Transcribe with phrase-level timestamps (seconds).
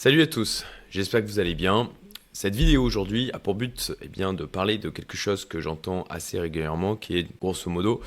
[0.00, 1.90] Salut à tous, j'espère que vous allez bien.
[2.32, 6.38] Cette vidéo aujourd'hui a pour but eh de parler de quelque chose que j'entends assez
[6.38, 8.00] régulièrement qui est grosso modo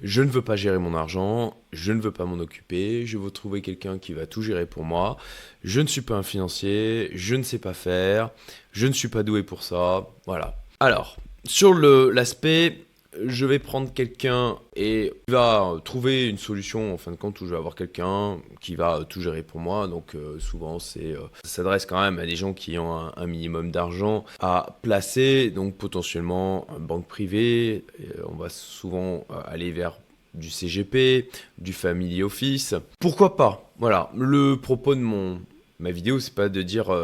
[0.00, 3.30] je ne veux pas gérer mon argent, je ne veux pas m'en occuper, je veux
[3.30, 5.18] trouver quelqu'un qui va tout gérer pour moi,
[5.62, 8.30] je ne suis pas un financier, je ne sais pas faire,
[8.72, 10.56] je ne suis pas doué pour ça, voilà.
[10.80, 12.86] Alors, sur l'aspect
[13.22, 17.46] je vais prendre quelqu'un et il va trouver une solution en fin de compte où
[17.46, 19.88] je vais avoir quelqu'un qui va tout gérer pour moi.
[19.88, 23.26] Donc euh, souvent c'est euh, ça s'adresse quand même à des gens qui ont un,
[23.26, 27.84] minimum d'argent à placer, donc potentiellement une banque privée.
[28.28, 29.98] on va souvent euh, aller vers
[30.34, 32.74] du CGP, du Family Office.
[32.98, 33.70] Pourquoi pas?
[33.78, 35.40] Voilà, le propos de mon
[35.78, 36.94] ma vidéo c'est pas de dire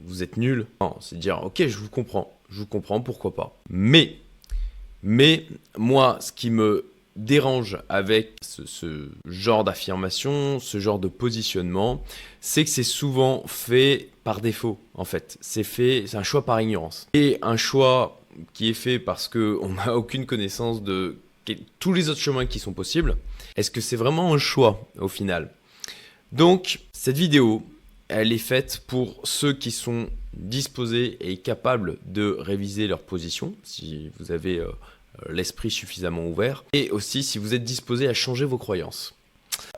[0.00, 3.34] vous êtes nul, non, c'est de dire ok je vous comprends, je vous comprends pourquoi
[3.34, 3.56] pas.
[3.68, 4.16] Mais
[5.04, 5.44] mais
[5.76, 12.02] moi, ce qui me dérange avec ce, genre d'affirmation, ce genre de positionnement,
[12.40, 15.36] c'est que c'est souvent fait par défaut, en fait.
[15.42, 17.06] C'est fait, c'est un choix par ignorance.
[17.12, 18.20] Et un choix
[18.54, 21.18] qui est fait parce qu'on n'a aucune connaissance de
[21.78, 23.16] tous les autres chemins qui sont possibles.
[23.56, 25.50] Est-ce que c'est vraiment un choix au final?
[26.32, 27.62] Donc, cette vidéo,
[28.08, 33.54] elle est faite pour ceux qui sont disposés et capables de réviser leur position.
[33.62, 34.70] Si vous avez euh,
[35.28, 39.14] l'esprit suffisamment ouvert, et aussi si vous êtes disposé à changer vos croyances.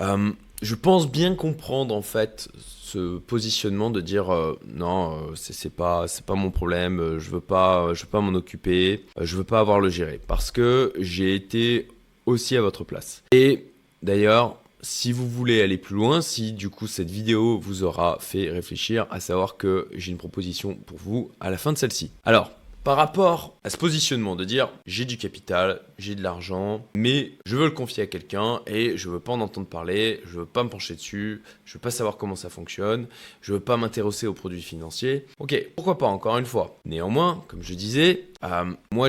[0.01, 6.09] Euh, je pense bien comprendre en fait ce positionnement de dire euh, non c'est pas
[6.09, 9.61] c'est pas mon problème je veux pas je veux pas m'en occuper je veux pas
[9.61, 11.89] avoir le gérer parce que j'ai été
[12.25, 13.67] aussi à votre place et
[14.03, 18.51] d'ailleurs si vous voulez aller plus loin, si du coup cette vidéo vous aura fait
[18.51, 22.13] réfléchir, à savoir que j'ai une proposition pour vous à la fin de celle-ci.
[22.25, 22.53] Alors,
[22.87, 27.57] par rapport à ce positionnement de dire j'ai du capital, j'ai de l'argent, mais je
[27.57, 30.63] veux le confier à quelqu'un et je veux pas en entendre parler, je veux pas
[30.63, 33.09] me pencher dessus, je veux pas savoir comment ça fonctionne,
[33.43, 35.27] je veux pas m'intéresser aux produits financiers.
[35.41, 36.79] Ok, pourquoi pas encore une fois.
[36.85, 39.09] Néanmoins, comme je disais, euh, moi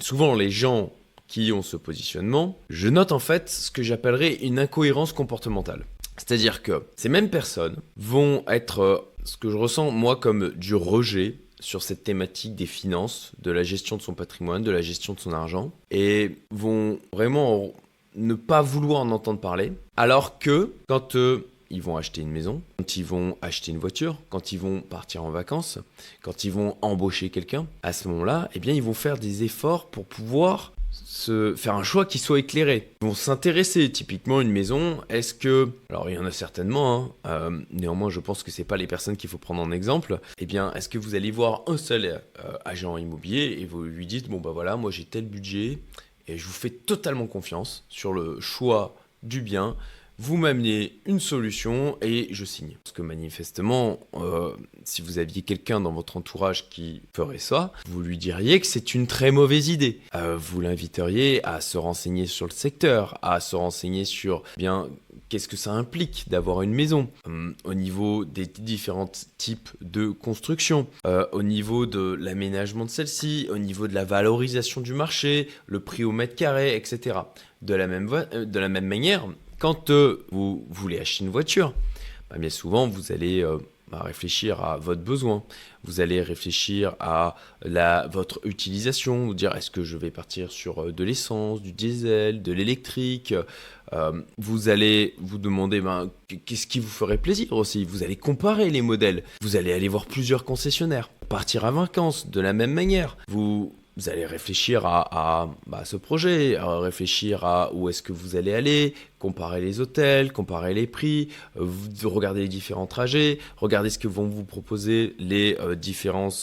[0.00, 0.94] souvent les gens
[1.28, 5.84] qui ont ce positionnement, je note en fait ce que j'appellerais une incohérence comportementale.
[6.16, 10.74] C'est-à-dire que ces mêmes personnes vont être euh, ce que je ressens moi comme du
[10.74, 15.14] rejet sur cette thématique des finances, de la gestion de son patrimoine, de la gestion
[15.14, 17.72] de son argent, et vont vraiment
[18.14, 22.62] ne pas vouloir en entendre parler, alors que quand euh, ils vont acheter une maison,
[22.78, 25.80] quand ils vont acheter une voiture, quand ils vont partir en vacances,
[26.22, 29.86] quand ils vont embaucher quelqu'un, à ce moment-là, eh bien, ils vont faire des efforts
[29.86, 30.72] pour pouvoir
[31.04, 32.92] se faire un choix qui soit éclairé.
[33.02, 35.00] Ils vont s'intéresser typiquement à une maison.
[35.08, 38.64] Est-ce que, alors il y en a certainement, hein, euh, néanmoins je pense que c'est
[38.64, 40.20] pas les personnes qu'il faut prendre en exemple.
[40.38, 44.06] Eh bien, est-ce que vous allez voir un seul euh, agent immobilier et vous lui
[44.06, 45.78] dites bon bah voilà, moi j'ai tel budget
[46.28, 49.76] et je vous fais totalement confiance sur le choix du bien
[50.18, 52.76] vous m'amenez une solution et je signe.
[52.82, 54.52] Parce que manifestement, euh,
[54.84, 58.94] si vous aviez quelqu'un dans votre entourage qui ferait ça, vous lui diriez que c'est
[58.94, 60.00] une très mauvaise idée.
[60.14, 64.88] Euh, vous l'inviteriez à se renseigner sur le secteur, à se renseigner sur bien
[65.28, 70.86] qu'est-ce que ça implique d'avoir une maison hum, au niveau des différents types de construction,
[71.06, 75.80] euh, au niveau de l'aménagement de celle-ci, au niveau de la valorisation du marché, le
[75.80, 77.18] prix au mètre carré, etc.
[77.62, 79.26] De la même, de la même manière,
[79.58, 81.72] quand euh, vous voulez acheter une voiture,
[82.30, 83.58] bah, bien souvent, vous allez euh,
[83.90, 85.42] bah, réfléchir à votre besoin,
[85.84, 87.36] vous allez réfléchir à
[88.10, 92.42] votre utilisation, vous dire est-ce que je vais partir sur euh, de l'essence, du diesel,
[92.42, 93.34] de l'électrique.
[94.36, 96.10] vous allez vous demander ben,
[96.44, 97.84] qu'est-ce qui vous ferait plaisir aussi?
[97.84, 99.22] Vous allez comparer les modèles.
[99.40, 101.08] Vous allez aller voir plusieurs concessionnaires.
[101.28, 103.16] Partir à vacances de la même manière.
[103.28, 108.52] Vous vous allez réfléchir à, bah, ce projet, réfléchir à où est-ce que vous allez
[108.52, 111.66] aller, comparer les hôtels, comparer les prix, euh,
[112.04, 115.74] regarder les différents trajets, regarder ce que vont vous proposer les, euh,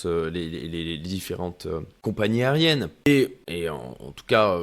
[0.05, 1.67] euh, différentes
[2.01, 2.89] compagnies aériennes.
[3.05, 3.29] Et,
[3.69, 4.59] en, tout cas,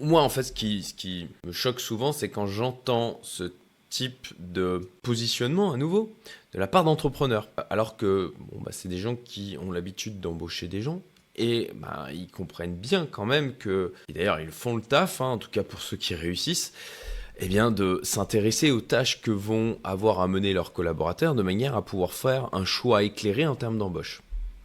[0.00, 3.52] moi en fait, ce qui, me choque souvent, c'est quand j'entends ce
[3.90, 6.14] type de positionnement à nouveau
[6.52, 7.48] de la part d'entrepreneurs.
[7.70, 11.02] Alors que bah, c'est des gens qui ont l'habitude d'embaucher des gens,
[11.38, 15.38] et bah, ils comprennent bien quand même que, d'ailleurs ils font le taf, hein, en
[15.38, 16.72] tout cas pour ceux qui réussissent,
[17.38, 21.76] eh bien de s'intéresser aux tâches que vont avoir à mener leurs collaborateurs de manière
[21.76, 24.20] à pouvoir faire un choix éclairé en termes d'embauche.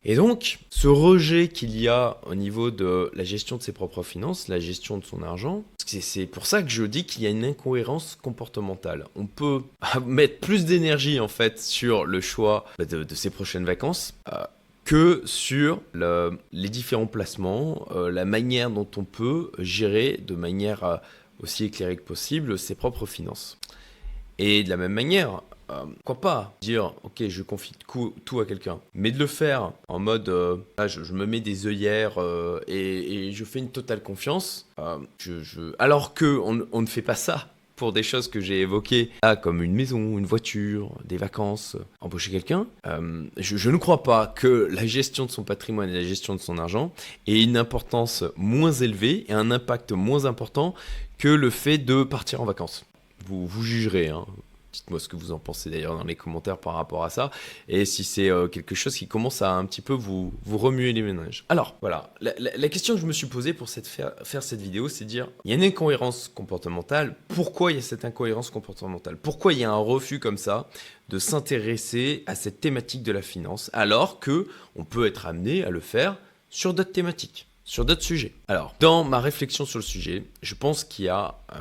[0.06, 4.04] Et donc, ce rejet qu'il y a au niveau de la gestion de ses propres
[4.04, 7.30] finances, la gestion de son argent, c'est pour ça que je dis qu'il y a
[7.30, 9.06] une incohérence comportementale.
[9.16, 9.62] On peut
[10.06, 14.14] mettre plus d'énergie en fait sur le choix de, ses prochaines vacances.
[14.34, 14.44] Euh,
[14.86, 15.82] que sur
[16.52, 20.98] les différents placements, euh, la manière dont on peut gérer de manière euh,
[21.40, 23.60] aussi éclairée que possible ses propres finances.
[24.40, 28.80] Et de la même manière, euh, pourquoi pas dire, ok, je confie tout à quelqu'un,
[28.94, 32.20] mais de le faire en mode, euh, ah, je, me mets des œillères
[32.68, 34.70] et, je fais une totale confiance,
[35.80, 36.40] alors que
[36.72, 39.10] on, ne fait pas ça pour des choses que j'ai évoquées,
[39.42, 42.68] comme une maison, une voiture, des vacances, embaucher quelqu'un,
[43.38, 46.40] je, je, ne crois pas que la gestion de son patrimoine et la gestion de
[46.40, 46.94] son argent
[47.28, 50.76] ait une importance moins élevée et un impact moins important
[51.18, 52.86] que le fait de partir en vacances.
[53.26, 54.26] Vous, vous jugerez, hein.
[54.74, 57.30] Dites-moi ce que vous en pensez d'ailleurs dans les commentaires par rapport à ça.
[57.68, 61.04] Et si c'est euh, quelque chose qui commence à un petit peu vous, remuer les
[61.04, 61.46] ménages.
[61.48, 65.10] Alors voilà, la, question que je me suis posée pour faire, cette vidéo, c'est de
[65.10, 67.16] dire, il y a une incohérence comportementale.
[67.28, 69.18] Pourquoi il y a cette incohérence comportementale?
[69.18, 70.68] Pourquoi il y a un refus comme ça
[71.10, 75.70] de s'intéresser à cette thématique de la finance alors que on peut être amené à
[75.70, 76.18] le faire
[76.50, 78.34] sur d'autres thématiques sur d'autres sujets?
[78.48, 81.58] Alors, dans ma réflexion sur le sujet, je pense qu'il y a euh,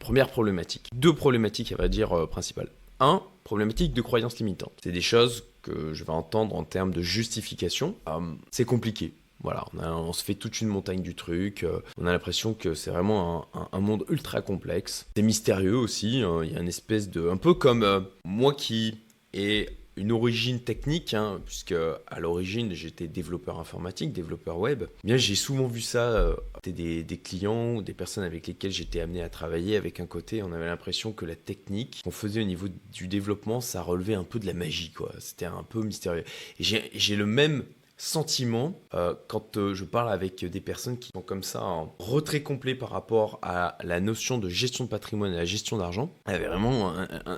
[0.00, 0.88] première problématique.
[0.92, 2.70] Deux problématiques, à vrai dire, euh, principales.
[2.98, 4.72] Un, problématique de croyances limitantes.
[4.82, 7.94] C'est des choses que je vais entendre en termes de justification.
[8.08, 9.14] Euh, c'est compliqué.
[9.42, 11.64] Voilà, on, se fait toute une montagne du truc.
[11.96, 15.06] on a l'impression que c'est vraiment un, monde ultra complexe.
[15.16, 16.20] C'est mystérieux aussi.
[16.20, 16.42] Hein.
[16.44, 17.26] il y a une espèce de.
[17.26, 18.98] Un peu comme moi qui
[19.32, 21.74] ai une origine technique, hein, puisque
[22.06, 24.84] à l'origine j'étais développeur informatique, développeur web.
[25.04, 28.70] Eh bien, j'ai souvent vu ça euh, des, des, clients ou des personnes avec lesquelles
[28.70, 29.76] j'étais amené à travailler.
[29.76, 33.60] Avec un côté, on avait l'impression que la technique qu'on faisait au niveau du développement,
[33.60, 35.12] ça relevait un peu de la magie, quoi.
[35.18, 36.24] C'était un peu mystérieux.
[36.58, 37.64] Et j'ai le même
[38.00, 42.42] sentiment euh, quand euh, je parle avec des personnes qui sont comme ça en retrait
[42.42, 46.10] complet par rapport à la notion de gestion de patrimoine et la gestion d'argent.
[46.26, 46.94] Y avait vraiment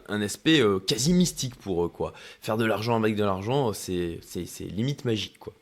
[0.09, 1.89] un, aspect euh, quasi mystique pour eux.
[1.89, 2.13] Quoi.
[2.41, 4.21] Faire de l'argent avec de l'argent, c'est
[4.61, 5.41] limite magique.
[5.41, 5.53] Quoi.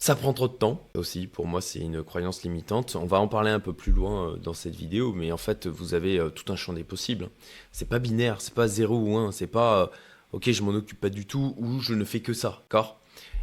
[0.00, 2.96] Ça prend trop de temps aussi, pour moi c'est une croyance limitante.
[2.96, 5.92] On va en parler un peu plus loin dans cette vidéo, mais en fait vous
[5.92, 7.28] avez tout un champ des possibles.
[7.70, 9.90] C'est pas binaire, c'est pas 0 ou 1, c'est pas
[10.32, 12.98] ok je m'en occupe pas du tout ou je ne fais que ça, d'accord?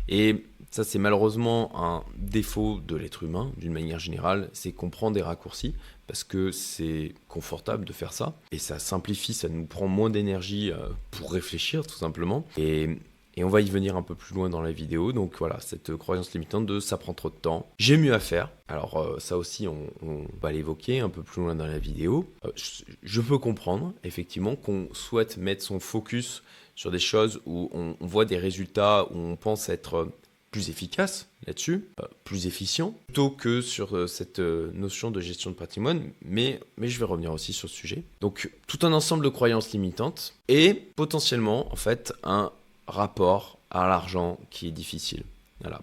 [0.08, 5.10] Et ça, c'est malheureusement un défaut de l'être humain, d'une manière générale, c'est qu'on prend
[5.10, 5.74] des raccourcis
[6.08, 10.72] parce que c'est confortable de faire ça et ça simplifie, ça nous prend moins d'énergie
[10.72, 12.46] euh, pour réfléchir tout simplement.
[12.58, 12.90] Et,
[13.38, 15.12] on va y venir un peu plus loin dans la vidéo.
[15.12, 18.50] Donc voilà, cette croyance limitante de ça prend trop de temps, j'ai mieux à faire.
[18.68, 22.30] Alors euh, ça aussi, on, va l'évoquer un peu plus loin dans la vidéo.
[22.46, 22.52] Euh,
[23.04, 26.44] je, peux comprendre effectivement qu'on souhaite mettre son focus
[26.76, 30.10] sur des choses où on, voit des résultats, où on pense être
[30.52, 35.50] plus efficace là-dessus, euh, plus efficient, plutôt que sur euh, cette euh, notion de gestion
[35.50, 38.04] de patrimoine, mais, mais je vais revenir aussi sur ce sujet.
[38.22, 42.52] Donc tout un ensemble de croyances limitantes et potentiellement en fait un
[42.88, 45.24] rapport à l'argent qui est difficile.
[45.60, 45.82] Voilà.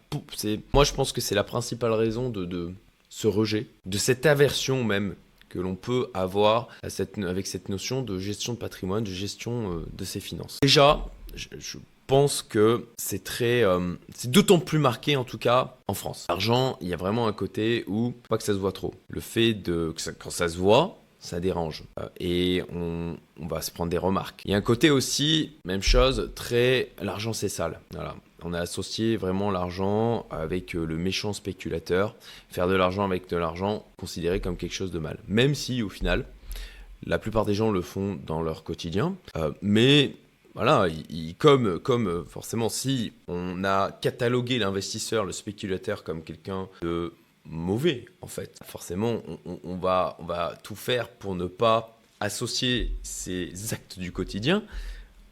[0.73, 2.73] Moi je pense que c'est la principale raison de, de
[3.11, 5.17] ce rejet, de cette aversion même
[5.53, 10.21] que l'on peut avoir avec cette notion de gestion de patrimoine, de gestion de ses
[10.21, 10.59] finances.
[10.63, 11.05] Déjà,
[11.35, 16.27] je, pense que c'est très, euh, c'est d'autant plus marqué en tout cas en France.
[16.29, 18.95] L'argent, il y a vraiment un côté où pas que ça se voit trop.
[19.09, 23.71] Le fait de quand ça se voit, ça dérange euh, et on, on, va se
[23.71, 24.43] prendre des remarques.
[24.45, 27.81] Il y a un côté aussi, même chose, très l'argent c'est sale.
[27.93, 28.17] Voilà.
[28.45, 32.15] On a associé vraiment l'argent avec euh, le méchant spéculateur.
[32.49, 35.19] Faire de l'argent avec de l'argent, considéré comme quelque chose de mal.
[35.29, 36.27] Même si au final,
[37.05, 39.17] la plupart des gens le font dans leur quotidien,
[39.61, 40.15] mais
[40.55, 40.87] voilà,
[41.39, 47.13] comme, comme euh, forcément, si on a catalogué l'investisseur, le spéculateur comme quelqu'un de
[47.47, 53.73] mauvais, en fait, forcément, on, va, on va tout faire pour ne pas associer ces
[53.73, 54.63] actes du quotidien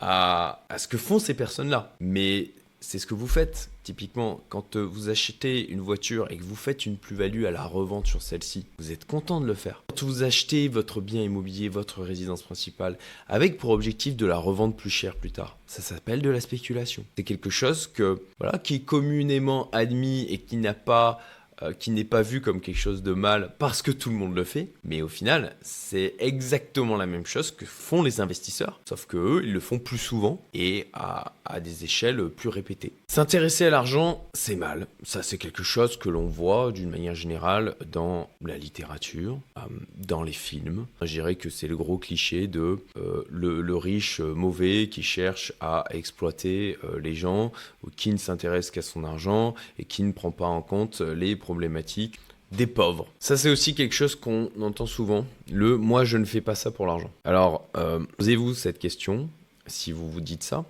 [0.00, 1.94] à, à ce que font ces personnes-là.
[2.00, 3.70] Mais c'est ce que vous faites.
[3.82, 7.64] Typiquement, quand euh, vous achetez une voiture et que vous faites une plus-value à la
[7.64, 9.82] revente sur celle-ci, vous êtes content de le faire.
[9.88, 14.74] Quand vous achetez votre bien immobilier, votre résidence principale, avec pour objectif de la revendre
[14.74, 17.04] plus cher plus tard, ça s'appelle de la spéculation.
[17.16, 21.20] C'est quelque chose que, voilà, qui est communément admis et qui n'a pas
[21.62, 24.34] euh, qui n'est pas vu comme quelque chose de mal parce que tout le monde
[24.34, 29.06] le fait, mais au final, c'est exactement la même chose que font les investisseurs, sauf
[29.06, 32.92] que eux, ils le font plus souvent et à, à des échelles plus répétées.
[33.10, 34.86] S'intéresser à l'argent, c'est mal.
[35.02, 39.62] Ça, c'est quelque chose que l'on voit d'une manière générale dans la littérature, euh,
[39.96, 40.86] dans les films.
[41.02, 45.86] Je dirais que c'est le gros cliché de euh, le, riche mauvais qui cherche à
[45.90, 47.50] exploiter les gens,
[47.96, 51.50] qui ne s'intéresse qu'à son argent et qui ne prend pas en compte les problèmes
[51.50, 52.20] problématique
[52.52, 53.08] des pauvres.
[53.18, 55.26] Ça, c'est aussi quelque chose qu'on entend souvent.
[55.50, 57.10] Le moi, je ne fais pas ça pour l'argent.
[57.24, 59.28] Alors, euh, posez-vous cette question
[59.66, 60.64] si vous vous dites ça.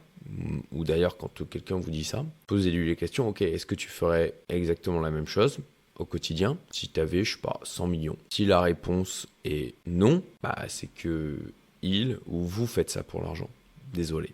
[0.73, 3.29] Ou d'ailleurs, quand quelqu'un vous dit ça, posez-lui les questions.
[3.29, 5.59] Ok, est-ce que tu ferais exactement la même chose
[5.99, 8.17] au quotidien si tu avais, je sais pas, 100 millions?
[8.31, 11.39] Si la réponse est non, bah, c'est que
[11.83, 13.49] il ou vous faites ça pour l'argent.
[13.93, 14.31] désolé.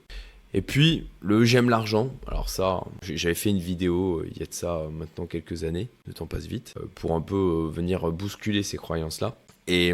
[0.53, 2.11] Et puis, le j'aime l'argent.
[2.27, 6.15] Alors ça, j'avais fait une vidéo il y a de ça maintenant quelques années, le
[6.15, 9.37] temps passe vite, pour un peu venir bousculer ces croyances-là.
[9.67, 9.93] Et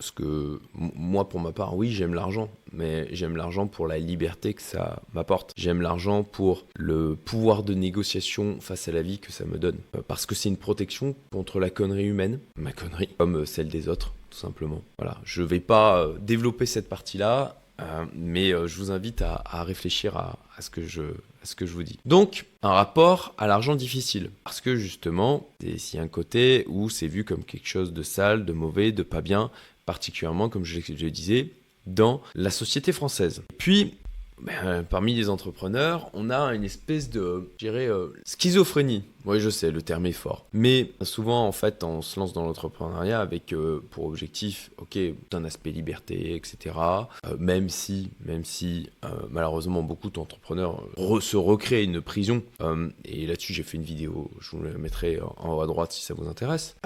[0.00, 4.54] parce que moi, pour ma part, oui, j'aime l'argent, mais j'aime l'argent pour la liberté
[4.54, 5.52] que ça m'apporte.
[5.58, 9.76] J'aime l'argent pour le pouvoir de négociation face à la vie que ça me donne.
[9.94, 13.90] Euh, parce que c'est une protection contre la connerie humaine, ma connerie, comme celle des
[13.90, 14.80] autres, tout simplement.
[14.98, 17.60] Voilà, je vais pas euh, développer cette partie-là.
[17.82, 21.02] Euh, mais je vous invite à, réfléchir à, ce que je,
[21.42, 21.98] ce que je vous dis.
[22.04, 24.30] Donc, un rapport à l'argent difficile.
[24.44, 28.44] Parce que justement, y a un côté où c'est vu comme quelque chose de sale,
[28.44, 29.50] de mauvais, de pas bien,
[29.90, 31.48] particulièrement, comme je le disais,
[31.84, 33.42] dans la société française.
[33.58, 33.94] Puis,
[34.40, 39.02] ben, parmi les entrepreneurs, on a une espèce de, je dirais, euh, schizophrénie.
[39.24, 40.46] Oui, je sais, le terme est fort.
[40.52, 44.96] Mais souvent, en fait, on se lance dans l'entrepreneuriat avec euh, pour objectif, ok,
[45.32, 46.76] un aspect liberté, etc.
[47.26, 48.90] Euh, même si, même si,
[49.28, 50.84] malheureusement, beaucoup d'entrepreneurs
[51.20, 52.44] se recréent une prison.
[53.04, 56.04] et là-dessus, j'ai fait une vidéo, je vous la mettrai en haut à droite si
[56.04, 56.76] ça vous intéresse.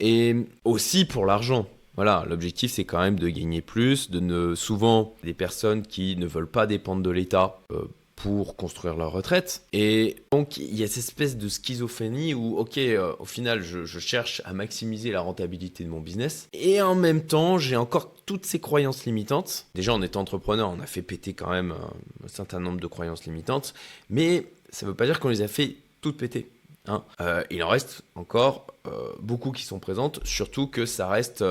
[0.00, 0.34] et
[0.64, 1.66] aussi pour l'argent.
[1.96, 6.26] Voilà, l'objectif c'est quand même de gagner plus, de ne souvent des personnes qui ne
[6.26, 7.84] veulent pas dépendre de l'État euh,
[8.16, 9.66] pour construire leur retraite.
[9.74, 13.84] Et donc il y a cette espèce de schizophrénie où, ok, euh, au final je,
[13.98, 18.46] cherche à maximiser la rentabilité de mon business et en même temps j'ai encore toutes
[18.46, 19.66] ces croyances limitantes.
[19.74, 23.26] Déjà en étant entrepreneur, on a fait péter quand même un, certain nombre de croyances
[23.26, 23.74] limitantes,
[24.08, 26.48] mais ça ne veut pas dire qu'on les a fait toutes péter.
[26.86, 27.04] Hein.
[27.20, 28.66] Euh, il en reste encore
[29.20, 31.44] beaucoup qui sont présentes, surtout que ça reste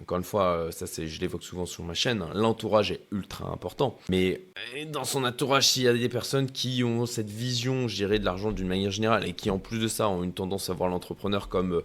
[0.00, 3.00] encore une fois, euh, ça c'est, je l'évoque souvent sur ma chaîne, hein, l'entourage est
[3.12, 3.98] ultra important.
[4.08, 4.40] Mais
[4.88, 8.24] dans son entourage, s'il y a des personnes qui ont cette vision, je dirais, de
[8.24, 10.88] l'argent d'une manière générale et qui en plus de ça ont une tendance à voir
[10.88, 11.82] l'entrepreneur comme euh,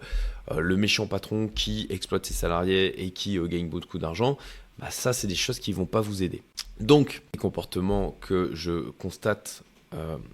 [0.50, 4.38] euh, le méchant patron qui exploite ses salariés et qui gagne beaucoup d'argent,
[4.78, 6.42] bah ça c'est des choses qui vont pas vous aider.
[6.80, 9.62] Donc, les comportements que je constate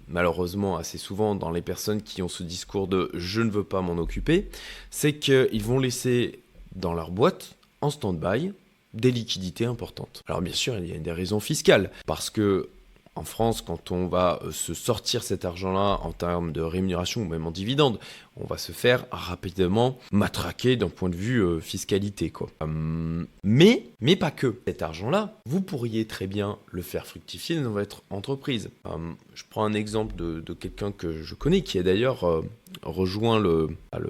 [0.09, 3.79] malheureusement assez souvent dans les personnes qui ont ce discours de je ne veux pas
[3.79, 4.49] m'en occuper,
[4.89, 6.43] c'est qu'ils vont laisser
[6.75, 8.53] dans leur boîte en stand-by
[8.93, 10.23] des liquidités importantes.
[10.27, 12.69] Alors bien sûr, il y a des raisons fiscales, parce que
[13.15, 17.25] en France, quand on va euh, se sortir cet argent-là en termes de rémunération ou
[17.25, 17.99] même en dividende,
[18.37, 22.31] on va se faire rapidement matraquer d'un point de vue euh, fiscalité.
[22.31, 22.49] Quoi.
[22.59, 24.55] Hum, mais, mais pas que.
[24.65, 28.71] Cet argent-là, vous pourriez très bien le faire fructifier dans votre entreprise.
[28.85, 32.41] Hum, je prends un exemple de, quelqu'un que je connais qui a d'ailleurs euh,
[32.81, 34.09] rejoint le, le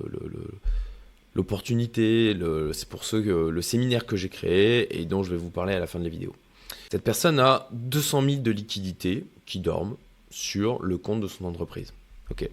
[1.35, 2.37] l'opportunité,
[2.73, 5.73] c'est pour ce que le séminaire que j'ai créé et dont je vais vous parler
[5.73, 6.33] à la fin de la vidéo.
[6.91, 9.95] Cette personne a 200 000 de liquidités qui dorment
[10.29, 11.93] sur le compte de son entreprise.
[12.31, 12.49] Ok.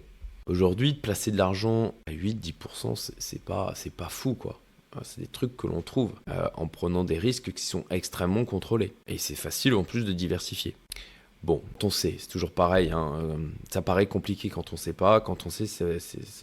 [0.47, 4.59] Aujourd'hui, placer de l'argent à 8-10%, c'est pas, pas fou quoi.
[5.03, 8.93] C'est des trucs que l'on trouve euh, en prenant des risques qui sont extrêmement contrôlés.
[9.07, 10.75] Et c'est facile en plus de diversifier.
[11.43, 12.91] Bon, on sait, c'est toujours pareil.
[12.91, 13.35] Hein, euh,
[13.71, 15.19] ça paraît compliqué quand on ne sait pas.
[15.19, 15.97] Quand on sait, c'est,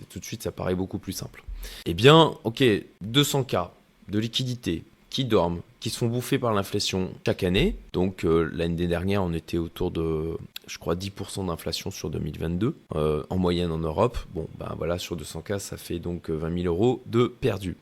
[0.08, 1.44] tout de suite, ça paraît beaucoup plus simple.
[1.86, 2.64] Eh bien, ok,
[3.02, 3.72] 200 cas
[4.08, 7.76] de liquidité qui dorment, qui se font bouffer par l'inflation chaque année.
[7.92, 10.36] Donc euh, l'année dernière, on était autour de,
[10.66, 14.18] je crois, 10% d'inflation sur 2022 euh, en moyenne en Europe.
[14.34, 17.76] Bon, ben voilà, sur 200 cas, ça fait donc 20 000 euros de perdus.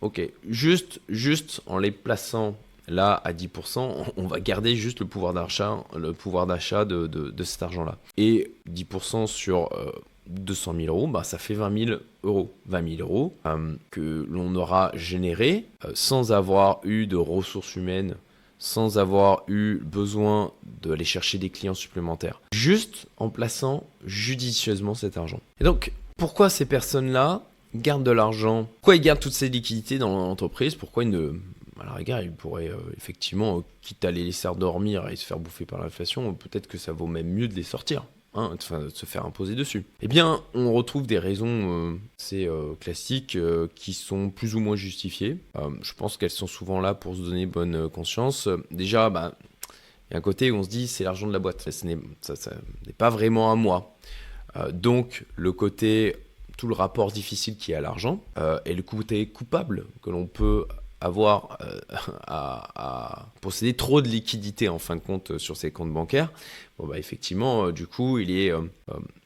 [0.00, 2.54] ok, juste, juste en les plaçant
[2.88, 5.84] Là, à 10%, on va garder juste le pouvoir d'achat,
[6.84, 7.96] de, cet argent-là.
[8.16, 9.68] Et 10% sur
[10.26, 12.52] 200 euh, 000 euros, bah, ça fait 20 000 euros.
[12.66, 18.16] 20 000 euros euh, que l'on aura généré euh, sans avoir eu de ressources humaines,
[18.58, 20.52] sans avoir eu besoin
[20.82, 22.40] d'aller chercher des clients supplémentaires.
[22.52, 25.40] Juste en plaçant judicieusement cet argent.
[25.60, 27.42] Et donc, pourquoi ces personnes-là
[27.74, 28.66] gardent de l'argent?
[28.80, 30.74] Pourquoi ils gardent toutes ces liquidités dans l'entreprise?
[30.74, 31.34] Pourquoi ils ne
[31.80, 35.24] à la rigueur, il pourrait euh, effectivement, euh, quitte à les laisser dormir et se
[35.24, 38.04] faire bouffer par l'inflation, peut-être que ça vaut même mieux de les sortir.
[38.34, 39.86] Hein, de, se faire imposer dessus.
[40.02, 42.46] Eh bien, on retrouve des raisons euh, c'est
[42.78, 43.38] classiques
[43.74, 45.38] qui sont plus ou moins justifiées.
[45.80, 48.48] je pense qu'elles sont souvent là pour se donner bonne conscience.
[48.70, 49.32] Déjà, bah,
[50.10, 51.68] il y a un côté où on se dit c'est l'argent de la boîte.
[51.70, 51.98] Ce n'est
[52.98, 53.96] pas vraiment à moi.
[54.72, 56.14] donc, le côté,
[56.58, 58.22] tout le rapport difficile qui est à l'argent
[58.66, 60.66] et le côté coupable que l'on peut
[61.00, 61.80] avoir euh,
[62.26, 66.32] à, posséder trop de liquidités en fin de compte euh, sur ses comptes bancaires,
[66.78, 68.52] bah effectivement, euh, du coup, il est,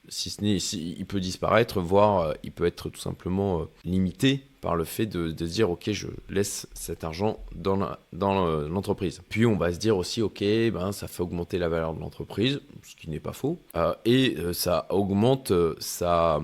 [0.08, 4.84] si ce n'est, il peut disparaître, voire il peut être tout simplement limité par le
[4.84, 9.20] fait de, se dire ok je laisse cet argent dans l'entreprise.
[9.28, 10.40] Puis on va se dire aussi ok
[10.72, 13.58] ben ça fait augmenter la valeur de l'entreprise ce qui n'est pas faux
[14.04, 16.40] et ça augmente sa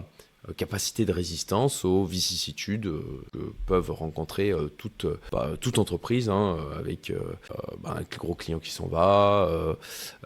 [0.57, 2.91] capacité de résistance aux vicissitudes
[3.33, 7.13] que peuvent rencontrer toute, bah, toute entreprise hein, avec
[7.83, 9.77] bah, un gros client qui s'en va,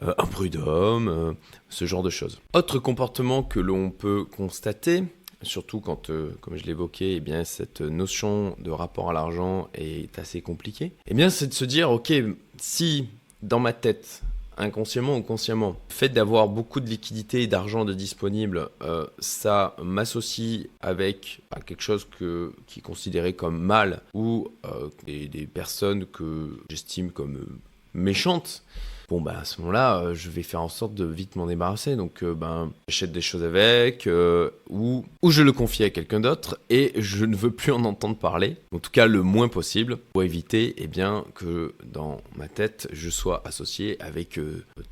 [0.00, 1.36] un prud'homme,
[1.68, 2.40] ce genre de choses.
[2.54, 5.04] Autre comportement que l'on peut constater,
[5.42, 6.10] surtout quand,
[6.40, 11.14] comme je l'évoquais, eh bien, cette notion de rapport à l'argent est assez compliquée, eh
[11.14, 12.12] bien, c'est de se dire, ok,
[12.58, 13.08] si
[13.42, 14.22] dans ma tête,
[14.56, 19.76] inconsciemment ou consciemment, le fait d'avoir beaucoup de liquidités et d'argent de disponible, euh, ça
[19.82, 22.06] m'associe avec bah, quelque chose
[22.66, 27.59] qui est considéré comme mal ou euh, des, des, personnes que j'estime comme
[27.94, 28.62] méchantes
[29.12, 31.97] bon bah à ce moment-là, euh, je vais faire en sorte de vite m'en débarrasser.
[31.97, 36.21] Donc euh, ben j'achète des choses avec euh, ou ou je le confie à quelqu'un
[36.21, 38.57] d'autre et je ne veux plus en entendre parler.
[38.75, 43.11] En tout cas le moins possible pour éviter eh bien que dans ma tête je
[43.11, 44.40] sois associé avec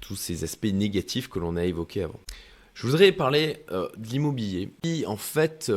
[0.00, 2.21] tous ces aspects négatifs que l'on a évoqués avant.
[2.75, 5.73] Je voudrais parler de l'immobilier, qui en fait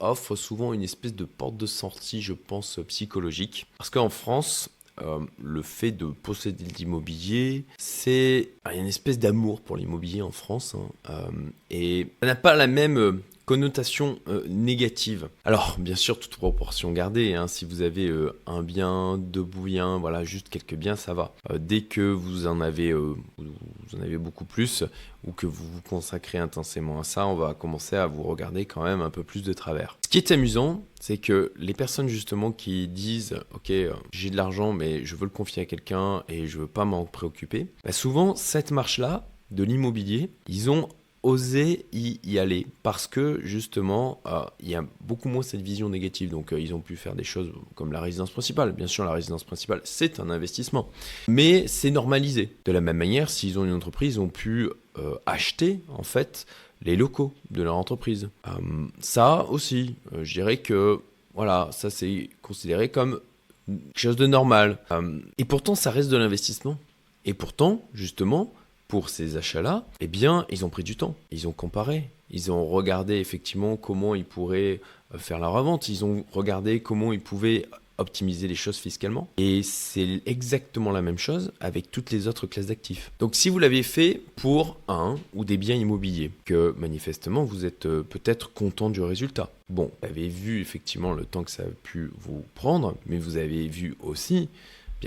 [0.00, 3.66] offre souvent une espèce de porte de sortie, je pense, psychologique.
[3.76, 9.76] Parce qu'en France, euh, le fait de posséder de l'immobilier, c'est une espèce d'amour pour
[9.76, 11.30] l'immobilier en France hein, euh,
[11.70, 14.18] et ça n'a pas la même euh, connotation
[14.48, 15.28] négative.
[15.44, 17.34] Alors, bien sûr, toute proportion gardée.
[17.34, 18.10] Hein, si vous avez
[18.46, 21.34] un bien, deux biens, voilà, juste quelques biens, ça va.
[21.58, 23.16] dès que vous en avez, vous
[23.96, 24.84] en avez beaucoup plus,
[25.26, 28.82] ou que vous vous consacrez intensément à ça, on va commencer à vous regarder quand
[28.82, 29.98] même un peu plus de travers.
[30.04, 34.36] Ce qui est amusant, c'est que les personnes justement qui disent ok euh, j'ai de
[34.36, 37.92] l'argent mais je veux le confier à quelqu'un et je veux pas m'en préoccuper, bah,
[37.92, 40.88] souvent cette marche là de l'immobilier, ils ont
[41.22, 42.66] osé y, aller.
[42.82, 46.30] Parce que justement euh, il y a beaucoup moins cette vision négative.
[46.30, 48.72] Donc euh, ils ont pu faire des choses comme la résidence principale.
[48.72, 50.88] Bien sûr la résidence principale c'est un investissement.
[51.28, 52.50] Mais c'est normalisé.
[52.64, 56.46] De la même manière s'ils ont une entreprise ils ont pu euh, acheter en fait
[56.82, 58.28] les locaux de leur entreprise.
[58.98, 61.00] Ça aussi je dirais que
[61.34, 63.20] voilà ça c'est considéré comme
[63.66, 64.78] quelque chose de normal.
[65.38, 66.76] Et pourtant ça reste de l'investissement.
[67.24, 68.52] Et pourtant justement
[68.92, 71.16] pour ces achats-là, eh bien, ils ont pris du temps.
[71.30, 72.10] Ils ont comparé.
[72.30, 74.82] Ils ont regardé effectivement comment ils pourraient
[75.14, 75.88] euh, faire leur revente.
[75.88, 77.64] Ils ont regardé comment ils pouvaient
[77.96, 79.28] optimiser les choses fiscalement.
[79.38, 83.12] Et c'est exactement la même chose avec toutes les autres classes d'actifs.
[83.18, 87.86] Donc si vous l'avez fait pour un ou des biens immobiliers, que manifestement vous êtes
[87.86, 89.48] euh, peut-être content du résultat.
[89.70, 93.38] Bon, vous avez vu effectivement le temps que ça a pu vous prendre, mais vous
[93.38, 94.50] avez vu aussi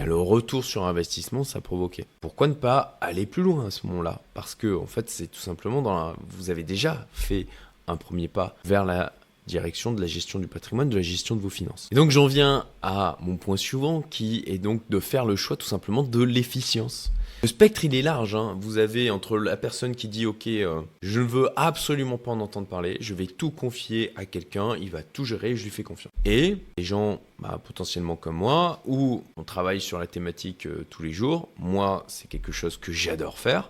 [0.03, 2.05] le retour sur investissement ça provoquait.
[2.19, 4.21] Pourquoi ne pas aller plus loin à ce moment-là?
[4.33, 7.47] Parce que en fait, c'est tout simplement dans vous avez déjà fait
[7.87, 9.13] un premier pas vers la
[9.47, 11.87] direction de la gestion du patrimoine, de la gestion de vos finances.
[11.91, 15.55] Et donc j'en viens à mon point suivant qui est donc de faire le choix
[15.55, 17.11] tout simplement de l'efficience.
[17.45, 18.33] Le spectre, il est large.
[18.33, 18.57] Hein.
[18.59, 22.39] Vous avez entre la personne qui dit Ok, euh, je ne veux absolument pas en
[22.39, 25.83] entendre parler, je vais tout confier à quelqu'un, il va tout gérer, je lui fais
[25.83, 26.11] confiance.
[26.25, 31.03] Et les gens bah, potentiellement comme moi, où on travaille sur la thématique euh, tous
[31.03, 33.69] les jours, moi, c'est quelque chose que j'adore faire.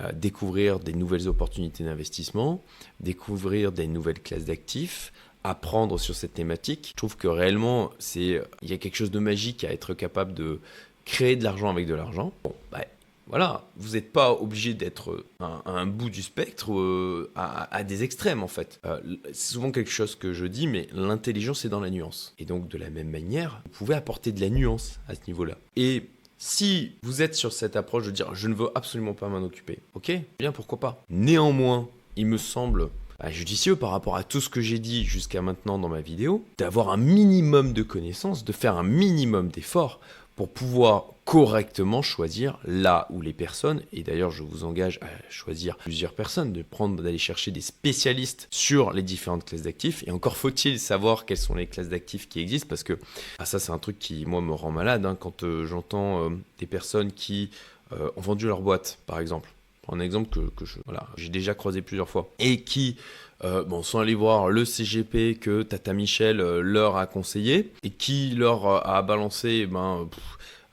[0.00, 2.62] Euh, découvrir des nouvelles opportunités d'investissement,
[3.00, 6.88] découvrir des nouvelles classes d'actifs, apprendre sur cette thématique.
[6.90, 10.34] Je trouve que réellement, c'est il y a quelque chose de magique à être capable
[10.34, 10.60] de
[11.06, 12.34] créer de l'argent avec de l'argent.
[12.44, 12.84] Bon, bah,
[13.28, 18.42] voilà, vous n'êtes pas obligé d'être à, un bout du spectre, euh, à, des extrêmes
[18.42, 18.80] en fait.
[18.86, 22.34] Euh, c'est souvent quelque chose que je dis, mais l'intelligence est dans la nuance.
[22.38, 25.58] Et donc de la même manière, vous pouvez apporter de la nuance à ce niveau-là.
[25.76, 26.04] Et
[26.38, 29.78] si vous êtes sur cette approche de dire je ne veux absolument pas m'en occuper,
[29.94, 31.04] ok, bien pourquoi pas.
[31.10, 32.88] Néanmoins, il me semble
[33.20, 36.44] bah, judicieux par rapport à tout ce que j'ai dit jusqu'à maintenant dans ma vidéo,
[36.56, 40.00] d'avoir un minimum de connaissances, de faire un minimum d'efforts
[40.38, 45.76] pour pouvoir correctement choisir là où les personnes, et d'ailleurs je vous engage à choisir
[45.78, 50.36] plusieurs personnes, de prendre, d'aller chercher des spécialistes sur les différentes classes d'actifs, et encore
[50.36, 53.00] faut-il savoir quelles sont les classes d'actifs qui existent, parce que
[53.40, 56.28] ah, ça c'est un truc qui moi me rend malade, hein, quand euh, j'entends euh,
[56.60, 57.50] des personnes qui
[57.90, 59.50] euh, ont vendu leur boîte, par exemple,
[59.88, 62.96] un exemple que, que je, voilà, j'ai déjà croisé plusieurs fois, et qui
[63.42, 68.86] bon, sont allés voir le CGP que Tata Michel leur a conseillé et qui leur
[68.86, 70.08] a balancé ben,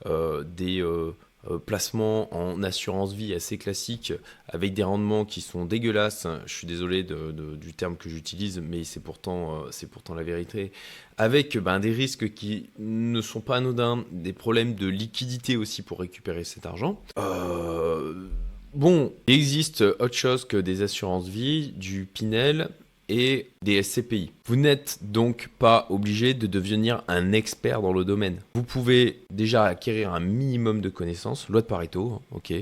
[0.04, 1.16] euh, des euh,
[1.50, 4.12] euh, placements en assurance vie assez classiques
[4.48, 6.26] avec des rendements qui sont dégueulasses.
[6.44, 10.70] Je suis désolé du terme que j'utilise, mais c'est pourtant, pourtant la vérité.
[11.16, 16.00] Avec ben, des risques qui ne sont pas anodins, des problèmes de liquidité aussi pour
[16.00, 17.00] récupérer cet argent.
[18.76, 22.68] Bon, il existe autre chose que des assurances vie, du Pinel,
[23.08, 24.32] et des SCPI.
[24.46, 28.40] Vous n'êtes donc pas obligé de devenir un expert dans le domaine.
[28.54, 32.52] Vous pouvez déjà acquérir un minimum de connaissances, loi de Pareto, ok,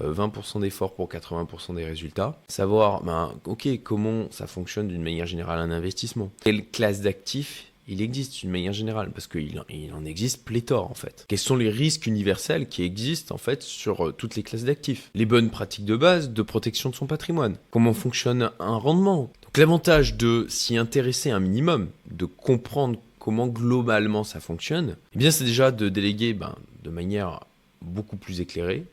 [0.00, 2.40] 20% d'efforts pour 80% des résultats.
[2.48, 6.30] Savoir, ben, ok, comment ça fonctionne d'une manière générale un investissement.
[6.42, 10.94] Quelle classe d'actifs il existe d'une manière générale, parce qu'il il en existe pléthore en
[10.94, 11.24] fait.
[11.28, 15.10] Quels sont les risques universels qui existent en fait sur euh, toutes les classes d'actifs?
[15.14, 17.56] Les bonnes pratiques de base de protection de son patrimoine.
[17.70, 19.30] Comment fonctionne un rendement?
[19.42, 25.30] Donc l'avantage de s'y intéresser un minimum, de comprendre comment globalement ça fonctionne, eh bien
[25.30, 27.40] c'est déjà de déléguer ben, de manière
[27.82, 28.84] beaucoup plus éclairée.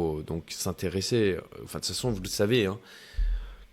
[0.00, 2.78] Euh, donc s'intéresser, euh, enfin de toute façon vous le savez, hein,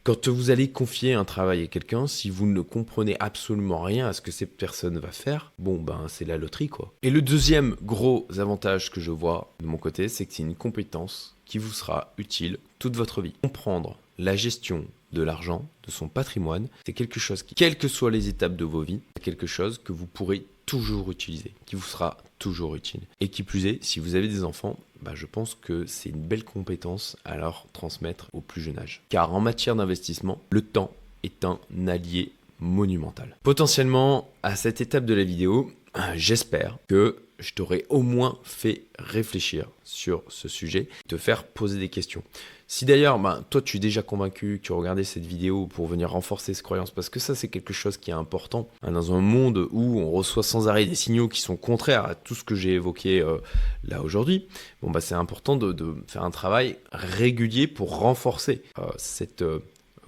[0.07, 4.13] quand vous allez confier un travail à quelqu'un, si vous ne comprenez absolument rien à
[4.13, 6.93] ce que cette personne va faire, bon ben c'est la loterie quoi.
[7.03, 10.55] Et le deuxième gros avantage que je vois de mon côté, c'est que c'est une
[10.55, 13.33] compétence qui vous sera utile toute votre vie.
[13.41, 18.09] Comprendre la gestion de l'argent, de son patrimoine, c'est quelque chose qui, quelles que soient
[18.09, 21.81] les étapes de vos vies, c'est quelque chose que vous pourrez toujours utiliser, qui vous
[21.81, 23.01] sera toujours utile.
[23.19, 26.21] Et qui plus est, si vous avez des enfants, bah, je pense que c'est une
[26.21, 29.01] belle compétence à leur transmettre au plus jeune âge.
[29.09, 30.91] Car en matière d'investissement, le temps
[31.23, 33.35] est un allié monumental.
[33.41, 35.71] Potentiellement, à cette étape de la vidéo,
[36.15, 41.89] j'espère que je t'aurai au moins fait réfléchir sur ce sujet, te faire poser des
[41.89, 42.23] questions.
[42.69, 46.11] Si d'ailleurs, ben, toi, tu es déjà convaincu, tu as regardé cette vidéo pour venir
[46.11, 48.67] renforcer ces croyances, parce que ça, c'est quelque chose qui est important.
[48.83, 52.13] Hein, dans un monde où on reçoit sans arrêt des signaux qui sont contraires à
[52.13, 53.37] tout ce que j'ai évoqué euh,
[53.85, 54.47] là aujourd'hui,
[54.83, 59.59] bah, c'est important de, faire un travail régulier pour renforcer euh, cette euh,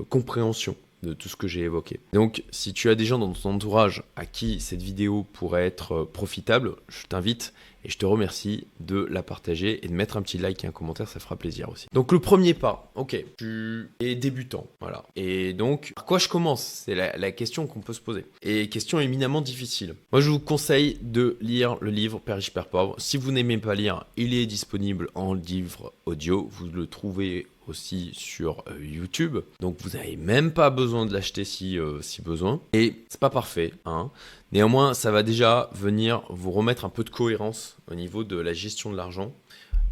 [0.10, 2.00] compréhension de tout ce que j'ai évoqué.
[2.14, 6.04] Donc, si tu as des gens dans ton entourage à qui cette vidéo pourrait être
[6.04, 7.54] profitable, je t'invite
[7.86, 10.72] et je te remercie de la partager et de mettre un petit like et un
[10.72, 11.88] commentaire, ça fera plaisir aussi.
[11.94, 15.06] Donc le premier pas, ok, tu es débutant, voilà.
[15.16, 16.64] Et donc, par quoi je commence?
[16.86, 18.26] C'est la, question qu'on peut se poser.
[18.42, 19.96] Et question éminemment difficile.
[20.12, 22.96] Moi, je vous conseille de lire le livre Père riche, Père pauvre.
[22.98, 26.50] Si vous n'aimez pas lire, il est disponible en livre audio.
[26.52, 29.38] Vous le trouvez aussi sur euh, YouTube.
[29.60, 32.60] Donc vous n'avez même pas besoin de l'acheter si, euh, si besoin.
[32.74, 33.74] Et c'est pas parfait.
[33.86, 34.10] Hein.
[34.52, 38.54] Néanmoins, ça va déjà venir vous remettre un peu de cohérence au niveau de la
[38.54, 39.32] gestion de l'argent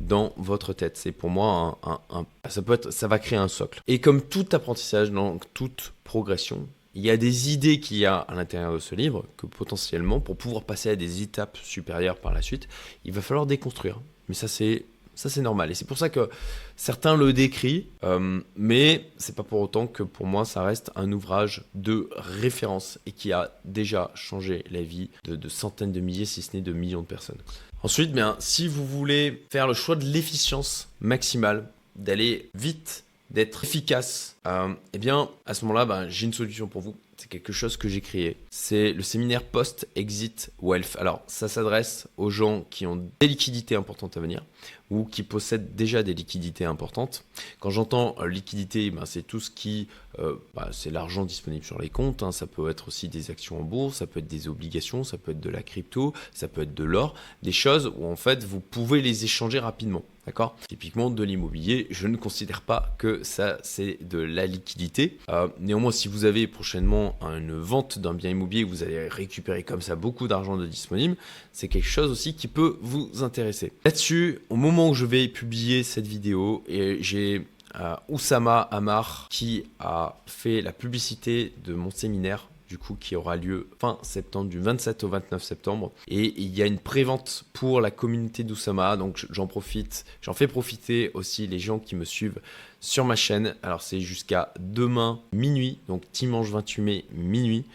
[0.01, 0.97] dans votre tête.
[0.97, 3.81] C'est pour moi un, ça peut être, ça va créer un socle.
[3.87, 8.17] Et comme tout apprentissage, dans toute progression, il y a des idées qu'il y a
[8.17, 12.33] à l'intérieur de ce livre que potentiellement, pour pouvoir passer à des étapes supérieures par
[12.33, 12.67] la suite,
[13.05, 13.99] il va falloir déconstruire.
[14.27, 14.83] Mais ça, c'est
[15.17, 15.71] ça, c'est normal.
[15.71, 16.30] Et c'est pour ça que
[16.75, 21.12] certains le décrivent, euh, mais c'est pas pour autant que pour moi, ça reste un
[21.12, 26.43] ouvrage de référence et qui a déjà changé la vie de, centaines de milliers, si
[26.43, 27.39] ce n'est de millions de personnes.
[27.82, 34.36] Ensuite, bien, si vous voulez faire le choix de l'efficience maximale, d'aller vite, d'être efficace,
[34.45, 37.77] euh, eh bien, à ce moment-là, ben, j'ai une solution pour vous c'est quelque chose
[37.77, 38.38] que j'ai créé.
[38.51, 40.95] C'est le séminaire Post-Exit Wealth.
[40.99, 44.43] Alors, ça s'adresse aux gens qui ont des liquidités importantes à venir
[44.91, 47.25] ou qui possèdent déjà des liquidités importantes.
[47.60, 49.88] Quand j'entends euh, liquidité, ben, c'est tout ce qui,
[50.19, 52.21] euh, bah, c'est l'argent disponible sur les comptes.
[52.21, 52.32] Hein.
[52.32, 55.32] Ça peut être aussi des actions en bourse, ça peut être des obligations, ça peut
[55.32, 58.60] être de la crypto, ça peut être de l'or, des choses où en fait vous
[58.60, 60.03] pouvez les échanger rapidement.
[60.27, 60.57] D'accord?
[60.67, 65.17] Typiquement de l'immobilier, je ne considère pas que ça c'est de la liquidité.
[65.29, 69.81] Euh, néanmoins, si vous avez prochainement une vente d'un bien immobilier, vous allez récupérer comme
[69.81, 71.15] ça beaucoup d'argent de disponible,
[71.53, 73.71] c'est quelque chose aussi qui peut vous intéresser.
[73.85, 77.47] Là-dessus, au moment où je vais publier cette vidéo, et j'ai
[77.79, 83.36] euh, Oussama Amar qui a fait la publicité de mon séminaire du coup qui aura
[83.36, 85.91] lieu fin septembre, du 27 au 29 septembre.
[86.08, 90.47] Et il y a une prévente pour la communauté d'Oussama, donc j'en profite, j'en fais
[90.47, 92.39] profiter aussi les gens qui me suivent
[92.80, 93.56] sur ma chaîne.
[93.63, 97.65] Alors c'est jusqu'à demain minuit, donc dimanche 28 mai minuit.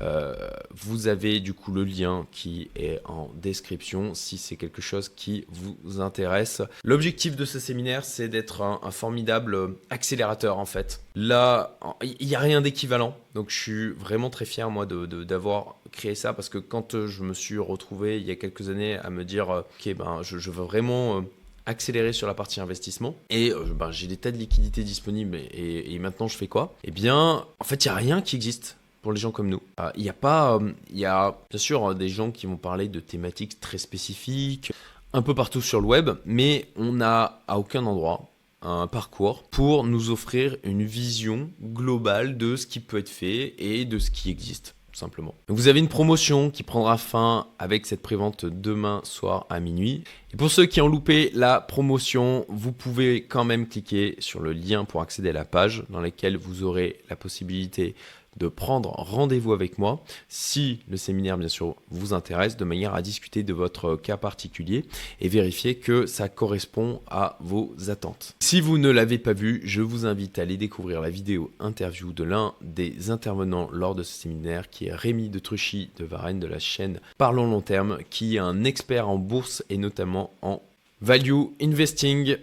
[0.00, 0.34] Euh,
[0.70, 5.44] vous avez du coup le lien qui est en description si c'est quelque chose qui
[5.48, 6.62] vous intéresse.
[6.84, 11.00] L'objectif de ce séminaire, c'est d'être un, formidable accélérateur en fait.
[11.14, 13.16] Là, il n'y a rien d'équivalent.
[13.34, 17.34] Donc je suis vraiment très fier moi d'avoir créé ça parce que quand je me
[17.34, 21.18] suis retrouvé il y a quelques années à me dire ok ben je, veux vraiment
[21.18, 21.20] euh,
[21.66, 25.94] accélérer sur la partie investissement et euh, ben, j'ai des tas de liquidités disponibles et,
[25.94, 26.74] et maintenant je fais quoi?
[26.84, 29.62] Eh bien en fait il n'y a rien qui existe pour les gens comme nous.
[29.80, 32.56] Euh, il n'y a pas, euh, il y a bien sûr des gens qui vont
[32.56, 34.72] parler de thématiques très spécifiques,
[35.12, 38.30] un peu partout sur le web, mais on n'a à aucun endroit
[38.62, 43.84] un parcours pour nous offrir une vision globale de ce qui peut être fait et
[43.84, 45.34] de ce qui existe simplement.
[45.48, 50.02] vous avez une promotion qui prendra fin avec cette prévente demain soir à minuit.
[50.32, 54.52] Et pour ceux qui ont loupé la promotion, vous pouvez quand même cliquer sur le
[54.52, 57.94] lien pour accéder à la page dans laquelle vous aurez la possibilité
[58.36, 63.02] de prendre rendez-vous avec moi si le séminaire bien sûr vous intéresse de manière à
[63.02, 64.84] discuter de votre cas particulier
[65.20, 68.34] et vérifier que ça correspond à vos attentes.
[68.40, 72.12] Si vous ne l'avez pas vu, je vous invite à aller découvrir la vidéo interview
[72.12, 76.40] de l'un des intervenants lors de ce séminaire qui est Rémi de Truchy de Varennes
[76.40, 80.62] de la chaîne Parlons long terme qui est un expert en bourse et notamment en
[81.00, 82.38] value investing.